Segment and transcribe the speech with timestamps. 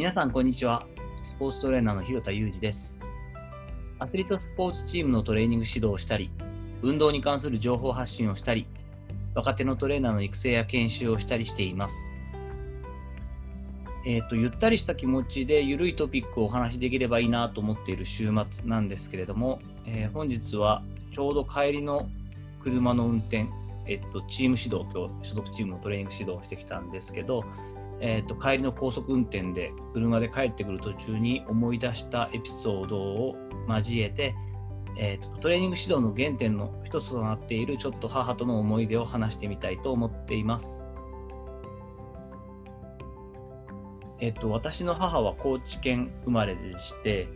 [0.00, 0.86] 皆さん、こんにちは。
[1.22, 2.96] スポーツトレーナーの広田裕二です。
[3.98, 6.30] アスリートスポーツチームのトレーニング指導をしたり、
[6.80, 8.66] 運動に関する情報発信をしたり、
[9.34, 12.12] 若手のトレーナーの育成や研修をしたりしています。
[14.06, 20.82] えっ、と、ゆったりした気持ちで緩いトピックをお話しできればいいなと思っている週末なんですけれども、えー本日は
[21.12, 22.08] ちょうど帰りの
[22.62, 23.48] 車の運転、
[23.86, 27.44] えっと、チーム指導、今日所属チームのトレーニング指導をしてきたんですけど、
[28.00, 33.36] えっと、帰りの高速運転で車で帰ってくる途中に思い出したエピソードを
[33.68, 34.34] 交えて、
[34.96, 40.84] えっと、トレーニング指導の原点の一つとなっているちょっと母との思い出を話してみたいと思っています。
[44.20, 47.28] えっと、私の母は高知県生まれでして、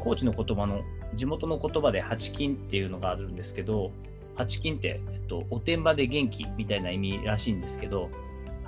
[0.00, 0.82] 高知の言葉の
[1.14, 3.92] 地元の言葉で八金っていうのがあるんですけど、
[4.34, 8.10] 八金って、えっと、おてんばで元気みたいな意味らしいんですけど、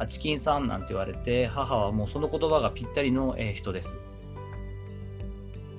[0.03, 3.97] 八金さんなんて言われて、母はもうその言葉がぴったりの人です。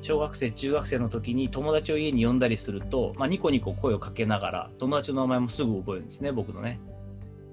[0.01, 6.79] 小学生、中学生の時に友達を家に呼んだりすると、まあ、ニコニコ声をかけながら、友達の名前もすぐ覚えるんですね、僕のね。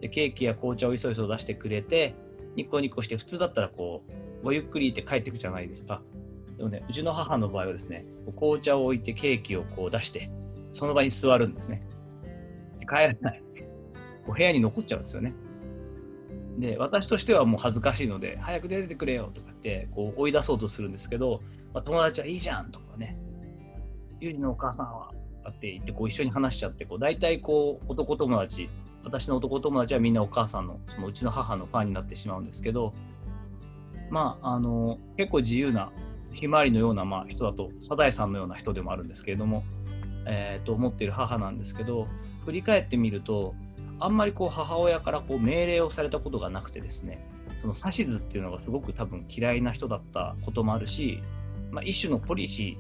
[0.01, 2.15] で、ケーキや紅茶をいそいそ出してくれて、
[2.57, 6.03] ニコニコして、普通だったらこう、ごゆっくりって帰ってくじゃないですか。
[6.57, 8.05] でもね、うちの母の場合はですね、
[8.37, 10.31] 紅茶を置いてケーキをこう出して、
[10.73, 11.83] その場に座るんですね。
[12.79, 13.43] で帰らない。
[14.27, 15.35] こう部屋に残っちゃうんですよね。
[16.59, 21.43] で、私としてはもう恥ずかしいので、早く出てくれよとかって、こう追い出そうとするんですけど、
[21.73, 23.17] まあ、友達はいいじゃんとかね、
[24.21, 28.69] ユージのお母さんはとかって言って、こう一緒に話しちゃって、こう大体こう男友達、
[29.05, 32.93] 私の男友達はみんなお母さんの、そのうちの母のファンになってしまうんですけど、
[34.11, 35.93] まあ、あの、結構自由な、
[36.33, 39.65] ひまわりのような、まあ、人だと、サザエさんのような人でもあるんですけれども、
[40.27, 42.07] えーと思っている母なんですけど、
[42.45, 43.55] 振り返ってみると、
[44.01, 47.25] あんまりこう母親からこう命令をされたことがなくてですね、
[47.61, 51.23] その指図っていうのがすごく多分嫌いな人だったこともあるし、
[51.71, 52.79] まあ、一種のポリシ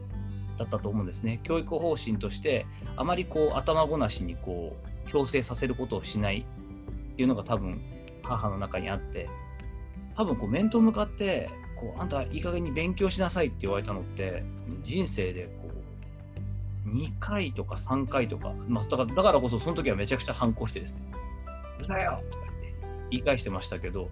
[0.56, 1.40] ーだったと思うんですね。
[1.44, 6.46] 教育方針として、あまりこう頭ごなしにこう強制させることをしない
[7.12, 7.80] っていうのが多分
[8.22, 9.28] 母の中にあって、
[10.16, 14.42] 多分こう面と向かって、こうあんたいい加減に勉強しなさいって言われたのって、
[14.82, 15.70] 人生でこ
[16.86, 21.00] う2回とか3回とか、まあ、だからだからこそその時はめちゃくちゃ反抗してですね、
[21.80, 22.36] うるさいよって
[23.10, 24.08] 言い返してましたけど、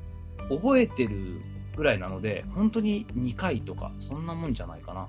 [0.48, 1.40] 覚えてる
[1.76, 5.08] ぐらいなので、本当に2回とか、そんなもんじゃないかな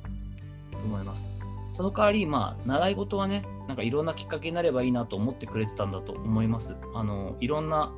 [0.72, 1.28] と思います。
[1.74, 6.76] その代わり、まあ、習い事はね、なんかいろんなきっかけになればいいなと思ってくれてたんだと思います。
[6.94, 7.94] あの、いろんな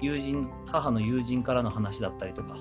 [0.00, 2.56] 友人、母の友人からの話だったりとか、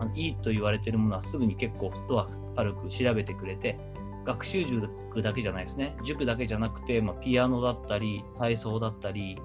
[0.00, 3.78] あのいいと言われてるものはすぐに結構フットワーク軽く調べてくれて、
[4.24, 5.96] 学習塾だけじゃないですね。
[6.04, 9.38] 塾だけじゃなくて、まあ、ピアノだったり、体操だったり、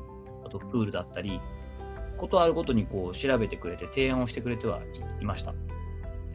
[0.46, 1.42] あとプールだったり、
[2.18, 4.82] ことあるごとにこう調べてくれて提案をしてくれては
[5.20, 5.54] いました。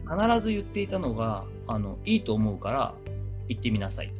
[0.07, 2.93] 必ず言っていたのが、あの、いいと思うから
[3.47, 4.11] 行ってみなさい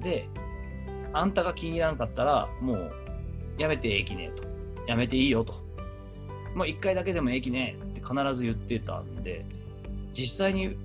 [0.00, 0.04] と。
[0.04, 0.28] で、
[1.12, 2.92] あんたが気に入らんかったら、もう
[3.58, 4.46] やめてええきねえと。
[4.86, 5.54] やめていいよと。
[6.54, 9.44] もう一回だけでもええきねえって必ず言ってたんで、
[10.12, 10.76] 実際に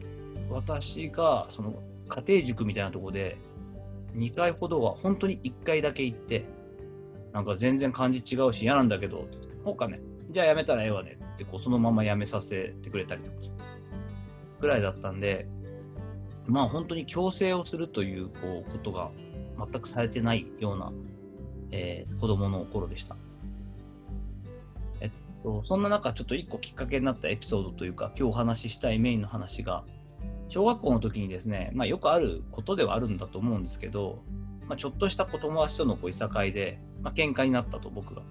[0.49, 1.73] 私がその
[2.07, 3.37] 家庭塾みたいなところで
[4.15, 6.45] 2回ほどは本当に1回だけ行って、
[7.33, 9.27] なんか全然感じ違うし嫌なんだけど、
[9.63, 9.99] ほかね、
[10.31, 13.35] じゃあやめたらええわねってこうそのままやめさせてくれたりとか、
[14.61, 15.47] ぐらいだったんで、
[16.45, 19.09] まあ本当に強制をするというこうことが
[19.57, 20.91] 全くされてないような、
[21.71, 23.17] えー子供の頃でした。
[25.01, 25.11] えっ
[25.43, 29.83] と、そんな中、ちょっと一個きっかけになったエピソードというか、今日お話ししたいメインの話が、
[30.49, 34.23] 小学校の時にですね、まあ、よくあることではあるんだと思うんですけど、
[34.67, 38.23] まあ、ちょっとした子友達とのこういさかいで、まあ、喧嘩になったと、僕が。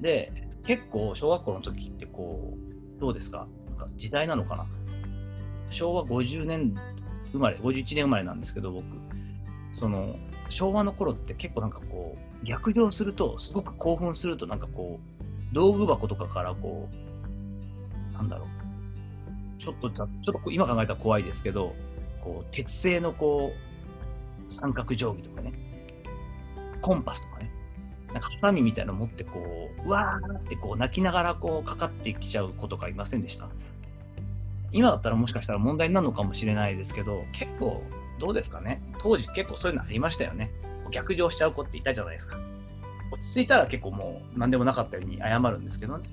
[0.00, 0.32] で、
[0.66, 2.54] 結構小学校の時ってこ
[2.96, 3.48] う、どうですか？
[3.70, 4.66] なんか時代なのかな？
[5.70, 6.74] 昭和50年
[7.32, 8.84] 生まれ、51年生まれなんですけど、僕。
[9.72, 10.14] その、
[10.50, 16.88] 昭和の頃って結構なんかこう、逆上すると、すごく興奮すると、なんかこう、道具箱とかからこ
[18.12, 21.74] う、なんだろう、ちょっとちょっと今考えたら怖いですけど、
[22.22, 23.52] こう鉄製のこ
[24.48, 25.52] う三角定規とかね、
[26.80, 27.50] コンパスとかね、
[28.14, 33.48] なんかハサミみたいなの持ってこう、うわーってこう泣きながらこうかかってきちゃう子とかいませんでした？
[34.72, 37.82] 今だったらもしかしたら問題になるのかもしれないですけど、結構
[38.20, 38.80] どうですかね？
[38.98, 40.50] 当時結構そういうのありましたよね。
[40.92, 42.38] 逆上しちゃう子っていたじゃないですか。
[43.12, 46.08] 落ち着いたら結構もう何でもなかったように謝るんですけどね。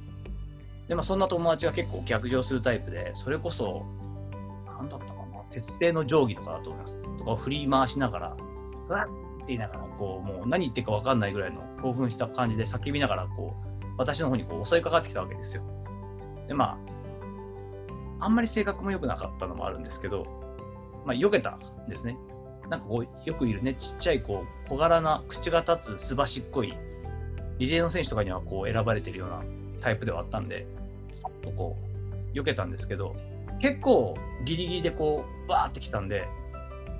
[0.87, 3.85] で、まあそんな友達が結構逆上するタイプで、それこそ、
[4.65, 5.15] なんだったかな、
[5.51, 6.97] 鉄製の定規とかだと思います。
[7.19, 8.37] とかを振り回しながら、
[8.89, 9.07] うわっ
[9.47, 15.63] 言いながら、こう、もう何言ってるか分かんないぐらいの興奮した感じで叫びながら、こう、私の方にこう襲いかかってきたわけですよ。
[16.47, 16.77] で、ま
[18.19, 20.25] あ、あんまり性格も良くなかったのもあるんですけど、
[21.05, 21.57] まあ、避けた
[21.87, 22.17] んですね。
[22.69, 26.73] なんかこう、よくいるね、ちっちゃいこう小柄な口が立つすばしっこい、
[27.59, 29.43] リレーの選手とかにはこう選ばれてるような
[29.81, 30.65] タイプではあったんで、
[31.11, 31.75] さっとこ
[32.33, 33.15] う、避けたんですけど、
[33.61, 34.15] 結構
[34.45, 36.27] ギリギリでこう、バーってきたんで、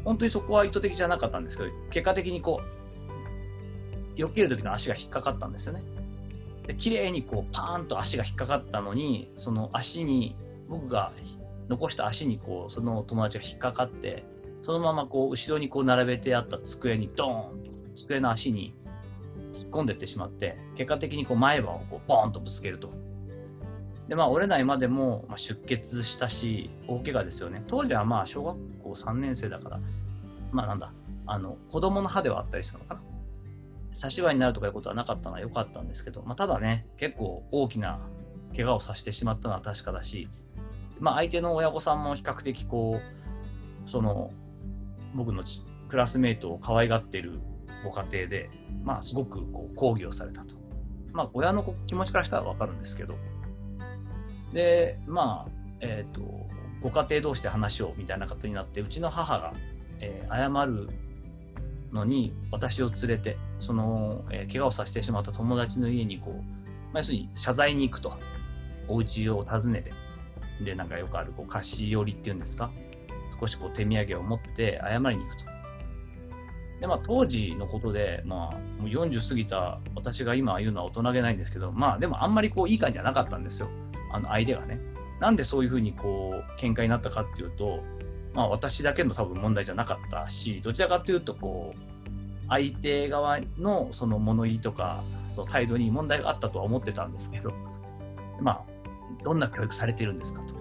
[0.03, 2.61] 本当にそこは意図的じゃなかったんですけど、結果的にこ
[4.15, 5.83] う、避ける時の足が引っかかったんですよね。
[6.67, 10.35] で、綺麗にこう、パーンと足が引っかかったのに、その足に、
[10.69, 11.11] 僕が
[11.69, 14.23] 残した足にこう、その友達が引っかかって、
[14.63, 18.73] そのままこう、後ろにこう並べてあった机にドーンと、机の足に
[19.53, 22.89] 突っ込んでいってしまって、結果的にこう前歯をこうボーンとぶつけると。
[24.07, 27.63] で、まあ、折れないまでも、ま、出血したし、大怪我ですよね。
[27.67, 28.57] 当時はまあ、小学
[28.95, 29.79] 校3年生だから、
[30.51, 30.91] まあなんだ、
[31.25, 33.01] あの、子供の歯ではあったりしたのかな。
[33.93, 37.99] 差し歯になるとかいうことはなかったのは良かったんですけど、まあ、ただね、結構大きな
[38.55, 40.29] 怪我をさせてしまったのは確かだし、
[40.99, 42.99] まあ、相手の親御さんも比較的こ
[43.85, 44.31] う、その、
[45.13, 45.43] 僕の
[45.89, 47.41] クラスメートを可愛がっている
[47.83, 48.49] ご家庭で、
[48.83, 50.55] まあ、すごくこう抗議をされたと。
[51.11, 53.15] まあ、親の気持ちからしたらわかるんですけど、
[54.53, 55.51] で、まあ、
[55.81, 56.21] えっ、ー、と、
[56.81, 59.53] ご家庭同士で話をみたいな形になって、うちの母が、
[59.99, 60.89] えー、謝る
[61.91, 66.33] のに私を連れて、その、えー、怪我をさせてしまった友達の家にこう、
[66.93, 68.11] まあ、要するに謝罪に行くと。
[68.87, 69.93] お家を訪ねて。
[70.63, 72.71] で、なんかよくある、こう、菓子折りっていうんですか。
[73.39, 75.45] 少しこう手土産を持って謝りに行くと。
[76.79, 83.69] で、まあ当時のことで、まあもう40過ぎた私が今言うのは大人げないんですけど、まあでもあんまりこういい感じじゃなかったんですよ。
[84.11, 84.79] あの相手がね。
[85.21, 87.83] なんでそういうふうにこう喧嘩になったかっていうと、
[88.33, 91.79] まあ私だけの多分問題じゃなかったし、どちらかというとこう、
[92.49, 95.03] 相手側のその物言いとか、
[95.33, 97.53] その態度に問題があったとは思ってたんですけど、
[98.41, 98.65] まあ、
[99.23, 100.55] どんな教育されてるんですかと。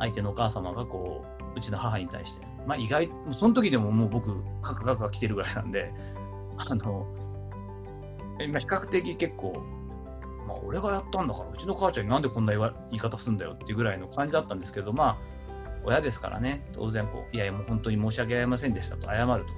[0.00, 1.24] 相手のお母様がこ
[1.54, 2.44] う、うちの母に対して。
[2.66, 5.92] まあ意外、その時でももう僕、カクカクが来てるぐらいなんで、
[6.58, 7.06] あの、
[8.40, 9.62] 今比較的結構、
[10.50, 15.16] まあ、俺がやったんだから、うちの母ちゃんになんでこんな言い方すんだよっていうぐらいの感じだったんですけど、まあ、
[15.84, 19.50] 親ですからね、当然こう、いやいや、もう本当に申し訳ありませんでしたと謝ると。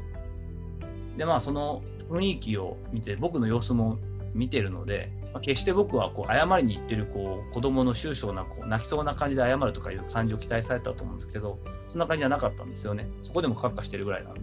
[1.16, 3.98] で、まあ、その雰囲気を見て、僕の様子も
[4.34, 11.58] 見てるので、まあ、決して僕はこう謝りに行ってるこう子供の終章なこう泣きそうな感じで謝るとかいう感じを期待されたと思うんですけど、
[11.88, 13.08] そんな感じじゃなかったんですよね。
[13.22, 14.40] そこでもカッカしてるぐらいなんで。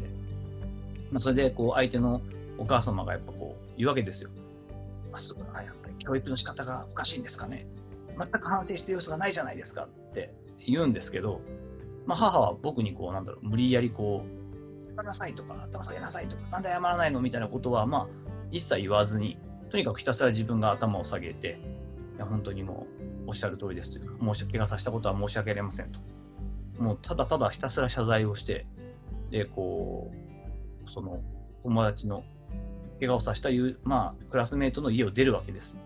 [1.11, 2.21] まあ、それでこう相手の
[2.57, 4.29] お母様がやっぱこう言うわけですよ。
[5.11, 5.78] まあ、そうだやっぱり
[6.09, 7.67] 教育の仕方がおかしいんですかね。
[8.17, 10.33] 全く反省してる様子がないじゃないですかって
[10.65, 11.41] 言うんですけど、
[12.07, 17.21] まあ、母は僕にこう、なんだろう、無理やりこう、やなさいとか、頭下げなさいとか、なんで謝らないの？
[17.21, 18.07] みたいなことは、まあ、
[18.49, 19.37] 一切言わずに、
[19.69, 21.59] とにかくひたすら自分が頭を下げて、
[22.15, 22.87] いや、本当にも
[23.25, 25.99] う、おっしゃる通りですというか、申し訳がさせたことは申し訳ありませんと。
[26.79, 28.65] もう、ただただひたすら謝罪をして、
[29.29, 30.11] で、こ
[30.87, 31.21] う、その、
[31.61, 32.23] 友達の
[32.99, 35.79] 怪我をさせたいう、まあ、クラスメートの家を出るわけです。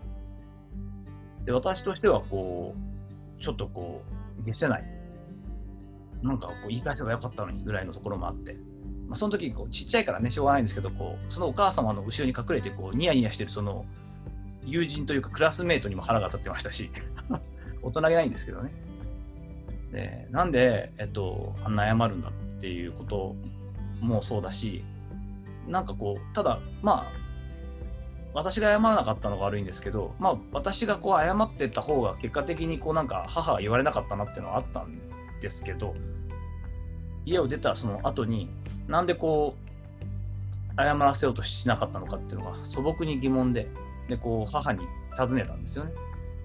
[1.44, 2.74] で、私としては、こ
[3.38, 4.02] う、ちょっとこ
[4.38, 4.84] う、消せない。
[6.24, 8.56] なんかこう言い返せばよかったのにぐらいのところもあって、
[9.06, 13.84] まあ、その時こうちっちゃいからね、しょうがないんですけど、こうそのお母様の後ろに隠れてこうニヤニヤしてるその
[14.64, 16.90] 友人というかクラスメートにも腹が立ってましたし、
[17.82, 18.72] 大人げないんですけどね。
[19.92, 23.36] で、なんで、えっと、あんな謝るんだっていうこと
[24.00, 24.82] もそうだし、
[25.68, 27.23] なんかこう、ただ、まあ、
[28.34, 34.98] 私が謝らなかったのが悪いんですけど、まあ、私がこう謝ってた方が結果的にこうなんか母は言われなかったなっていうのはあったん
[35.40, 35.94] ですけど、
[37.24, 38.50] 家を出たその後に、
[38.88, 43.68] なんでこう、謝らせようとしなかったのかっていうのが素朴に疑問で、
[44.08, 45.92] で、こう、母に尋ねたんですよね。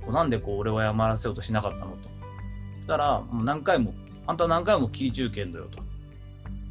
[0.06, 2.10] こうなんでこう、俺を謝らせようとしなかったのと。
[2.78, 3.94] そしたら、もう何回も、
[4.28, 5.84] あんたは何回も聞い中堅だよと。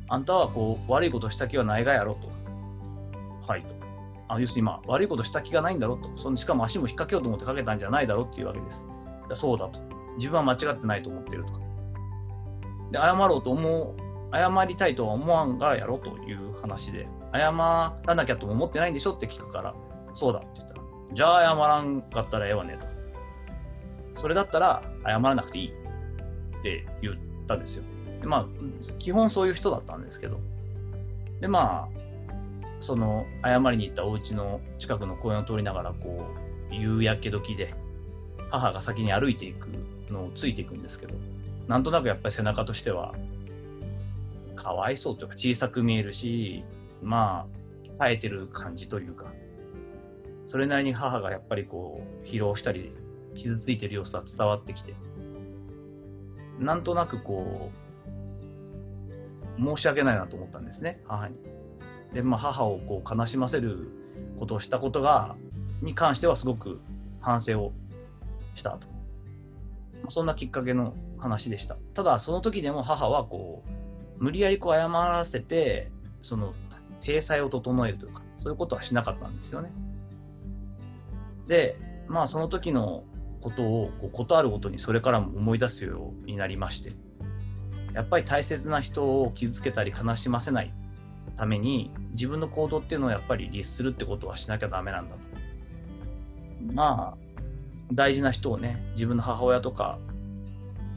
[0.08, 2.30] あんたはこう、悪いことした気はないがやろと。
[3.46, 3.77] はいと。
[4.28, 6.10] あ要するに、まあ、悪いことした気がないんだろうと。
[6.16, 8.86] そのしかも足も引っ掛けようと思ってかけたんじゃないだろうっていうわけです。
[9.28, 9.80] だそうだと。
[10.16, 11.60] 自分は間違ってないと思ってるとか。
[12.92, 19.74] で、謝ろうと思う、謝りたいとは思わんがやろうという話で、謝らなきゃとも思ってないんでしょって聞くから、
[20.14, 20.82] そうだって言ったら、
[21.12, 24.20] じゃあ謝らんかったらええわねと。
[24.20, 27.14] それだったら謝らなくていいって言っ
[27.46, 27.84] たんですよ。
[28.20, 28.46] でまあ、
[28.98, 30.40] 基本そういう人だったんですけど。
[31.40, 31.88] で、まあ、
[32.80, 36.26] その謝りに行ったお家の近くの公園を通りながら、こ
[36.70, 37.74] う、夕焼け時で、
[38.50, 39.68] 母が先に歩いていく
[40.10, 41.14] のをついていくんですけど、
[41.66, 43.14] なんとなくやっぱり背中としては、
[44.56, 46.64] かわいそうというか小さく見えるし、
[47.02, 47.46] ま
[47.92, 49.26] あ、耐えてる感じというか、
[50.46, 52.92] それなりに母がやっぱりこう、疲労したり、
[53.34, 54.94] 傷ついてる様子は伝わってきて、
[56.58, 57.70] なんとなくこ
[59.58, 61.36] う、申し訳ないなと思ったんですね、母に。
[62.12, 63.90] で、まあ、母をこう悲しませる
[64.38, 65.36] ことをしたことが、
[65.82, 66.80] に関してはすごく
[67.20, 67.72] 反省を
[68.54, 68.88] したと。
[70.10, 71.76] そんなきっかけの話でした。
[71.94, 75.90] ただ、その時でも母はこう、無理やりこう謝らせて、
[76.22, 76.54] その、
[77.00, 79.72] 体裁を整えるというか、そういうことはしなかったんですよね。
[81.46, 83.04] で、まあ、その時の
[83.40, 86.92] ことを、こう、ことあるごとにそれからも思い出すようになりまして、
[87.94, 90.72] やっぱり大切な人を傷つけたり悲しませない
[91.38, 95.22] ために、自分の行動っていうのをやっぱり律するってことはしなきゃダメなんだと。
[96.74, 97.28] まあ、
[97.92, 99.98] 大事な人をね、自分の母親とか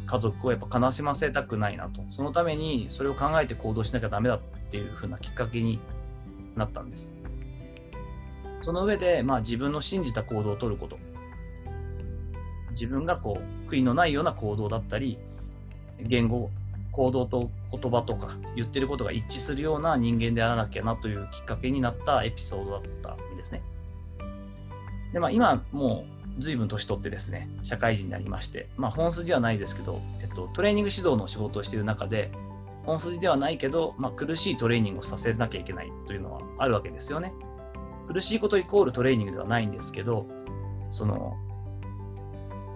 [0.08, 2.02] 家族をやっぱ悲しませたくないなと。
[2.12, 4.40] そのためにそれを考えて行動しなきゃダメだっ
[4.72, 5.80] ていう風なきっかけに
[6.56, 7.14] なったんです。
[8.62, 10.98] その上で、まあ自分の信じた行動をとること。
[12.72, 15.18] 自分がこう、悔いのないような行動だったり、
[16.02, 16.50] 言語、
[16.92, 23.62] 行動と言葉とか言ってることが一致するような人間であらなきゃなというきっかけになったエピソードだったんですね。
[25.14, 32.32] で、まあ今もう随分年取ってですね、社会人になりまして、まあ、本筋はないですけど、えっと、トレーニング指導の仕事をしている中で、
[32.86, 37.34] 本筋ではないけど、まあ、苦しいトレーニングをさせなきゃいけないというのはあるわけですよね。
[38.08, 40.26] 苦しいことイコールトレーニングではないんですけど、
[40.92, 41.36] その、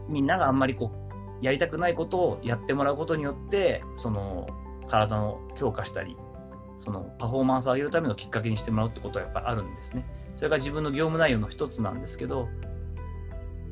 [0.07, 1.04] みんながあんまりこう、
[1.45, 4.47] やりたくないことをやってもらうことによって、その、
[4.87, 6.17] 体の強化したり、
[6.79, 10.05] そのパフォーマンスを上げるためのきっかけにしてもらうってことはやっぱりあるんですね。
[10.37, 12.49] それが自分の業務内容の一つなんですけど、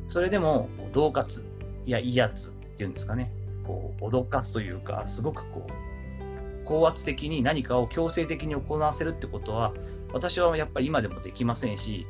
[0.07, 1.43] それでも、恫喝
[1.87, 3.31] いや威圧っていうんですかね、
[3.65, 5.71] こう、脅かすというか、すごくこう、
[6.65, 9.73] 高圧的に何かを強制的に行わせるってことは、
[10.13, 12.05] 私はやっぱり今でもできませんし、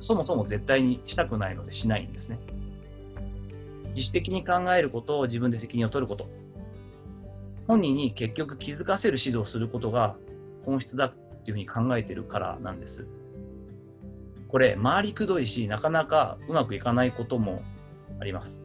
[0.00, 2.38] そもそも絶対にしたくないのでしないんですね。
[3.94, 6.28] 自主的に考えることを自分で責任を取ること。
[7.66, 10.16] 本人に結局気づかせる指導をすることが
[10.64, 13.06] 本質だっていうふうに考えてるからなんです。
[14.48, 17.62] これ、回りくどいし、なかなかうまくいかないことも
[18.20, 18.62] あります。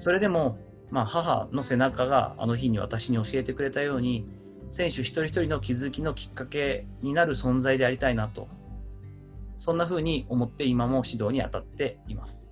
[0.00, 0.58] それでも、
[0.90, 4.26] まあ、母の背中があの日に私に教えてくれたように、
[4.70, 8.48] 選手一人一人の気づきのきっかけになる存在でありたいなと、
[9.58, 12.47] そんな風に思って今も指導に当たっています。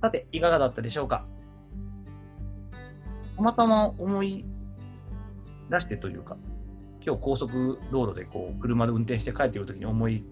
[0.00, 1.26] さて、いかがだったでしょうか？
[3.36, 4.44] たまたま思い
[5.70, 6.36] 出してというか、
[7.04, 10.24] 今日高速道路でこう車で運転して帰ってくるときに思い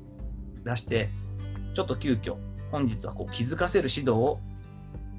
[0.65, 1.11] 出して、
[1.75, 2.37] ちょっと急遽
[2.71, 4.41] 本日はこう気づかせる指導を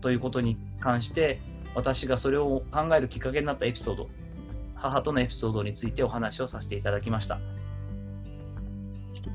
[0.01, 1.39] ということに関して、
[1.75, 4.10] 私がそれを考えるきっかけになったエピソード、
[4.75, 7.39] 母とのエピソードについてお話をさせていただきました。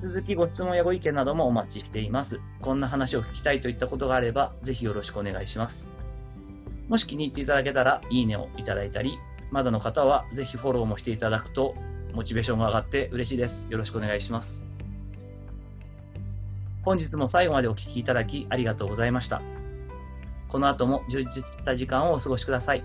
[0.04, 2.38] 引き続きご質問やご意見などもお待ちしています。
[2.60, 5.88] こんな話を聞きたいといったことがあれば、ぜひよろしくお願いします。
[6.88, 9.18] もし気に入っていただけたら、いいねをいただいたり、
[9.50, 11.74] まだの方はぜひフォローもしていただくと
[12.12, 13.66] モチベーションが上がって嬉しいです。
[13.70, 14.62] よろしくお願いします。
[16.82, 19.40] 本日も最後までお聴きいただきありがとうございました。
[20.48, 22.84] この後も充実した時間をお過ごしください。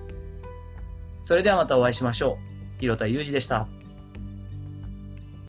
[1.22, 2.38] それではまたお会いしましょ
[2.78, 2.80] う。
[2.80, 3.68] 広田裕二でした。